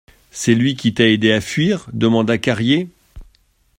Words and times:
C'est 0.31 0.55
lui 0.55 0.75
qui 0.75 0.95
t'a 0.95 1.07
aidé 1.07 1.31
à 1.31 1.41
fuir? 1.41 1.85
demanda 1.93 2.39
Carrier. 2.39 2.89